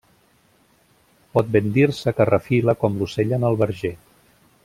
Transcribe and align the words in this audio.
Pot 1.37 1.51
ben 1.57 1.67
dir-se 1.75 2.15
que 2.21 2.27
refila 2.31 2.77
com 2.85 2.99
l'ocell 3.01 3.39
en 3.39 3.47
el 3.51 3.61
verger… 3.63 3.95